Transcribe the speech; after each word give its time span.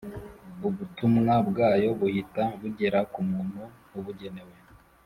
ubutumwa 0.67 1.33
bwayo 1.49 1.89
buhita 1.99 2.43
bugera 2.59 2.99
ku 3.11 3.19
muntu 3.29 3.61
ubugenewe 3.97 4.55